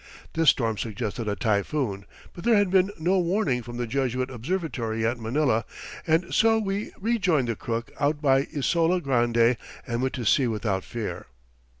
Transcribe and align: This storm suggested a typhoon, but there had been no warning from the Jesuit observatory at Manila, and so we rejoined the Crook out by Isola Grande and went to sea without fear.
This 0.33 0.49
storm 0.49 0.79
suggested 0.79 1.27
a 1.27 1.35
typhoon, 1.35 2.05
but 2.33 2.43
there 2.43 2.55
had 2.55 2.71
been 2.71 2.89
no 2.97 3.19
warning 3.19 3.61
from 3.61 3.77
the 3.77 3.85
Jesuit 3.85 4.31
observatory 4.31 5.05
at 5.05 5.19
Manila, 5.19 5.63
and 6.07 6.33
so 6.33 6.57
we 6.57 6.91
rejoined 6.99 7.49
the 7.49 7.55
Crook 7.55 7.91
out 7.99 8.19
by 8.19 8.47
Isola 8.57 8.99
Grande 8.99 9.57
and 9.85 10.01
went 10.01 10.15
to 10.15 10.25
sea 10.25 10.47
without 10.47 10.83
fear. 10.83 11.27